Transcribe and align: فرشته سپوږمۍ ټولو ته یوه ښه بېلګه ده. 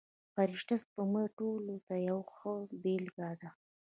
فرشته 0.33 0.75
سپوږمۍ 0.83 1.25
ټولو 1.37 1.75
ته 1.87 1.95
یوه 2.07 2.25
ښه 2.35 2.53
بېلګه 2.81 3.29
ده. 3.41 3.49